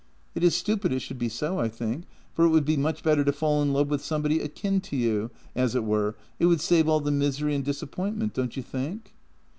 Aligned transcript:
It 0.33 0.43
is 0.43 0.55
stupid 0.55 0.91
it 0.91 0.97
should 1.01 1.19
be 1.19 1.29
so, 1.29 1.59
I 1.59 1.67
think, 1.69 2.05
for 2.33 2.43
it 2.45 2.49
would 2.49 2.65
be 2.65 2.75
much 2.75 3.03
better 3.03 3.23
to 3.23 3.31
fall 3.31 3.61
in 3.61 3.71
love 3.71 3.87
with 3.89 4.03
somebody 4.03 4.39
akin 4.39 4.81
to 4.81 4.95
you, 4.95 5.29
as 5.55 5.75
it 5.75 5.83
were; 5.83 6.15
it 6.39 6.47
would 6.47 6.59
save 6.61 6.89
all 6.89 7.01
the 7.01 7.11
misery 7.11 7.53
and 7.53 7.63
disappointment, 7.63 8.33
don't 8.33 8.57
you 8.57 8.63
think? 8.63 9.13